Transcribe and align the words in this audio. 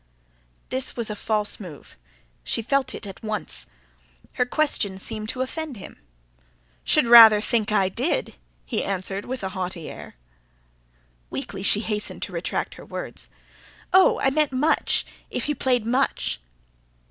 This 0.69 0.95
was 0.95 1.11
a 1.11 1.15
false 1.15 1.59
move, 1.59 1.95
she 2.43 2.63
felt 2.63 2.95
it 2.95 3.05
at 3.05 3.21
once. 3.21 3.67
Her 4.33 4.47
question 4.47 4.97
seemed 4.97 5.29
to 5.29 5.43
offend 5.43 5.77
him. 5.77 5.99
"Should 6.83 7.05
rather 7.05 7.39
think 7.39 7.71
I 7.71 7.87
did!" 7.87 8.33
he 8.65 8.83
answered 8.83 9.25
with 9.25 9.43
a 9.43 9.49
haughty 9.49 9.91
air. 9.91 10.15
Weakly 11.29 11.61
she 11.61 11.81
hastened 11.81 12.23
to 12.23 12.31
retract 12.33 12.73
her 12.81 12.83
words. 12.85 13.29
"Oh, 13.93 14.19
I 14.23 14.31
meant 14.31 14.51
much 14.51 15.05
if 15.29 15.47
you 15.47 15.53
played 15.53 15.85
much?" 15.85 16.41